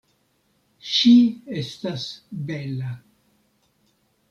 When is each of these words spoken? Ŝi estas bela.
Ŝi 0.91 1.11
estas 1.65 2.07
bela. 2.49 2.97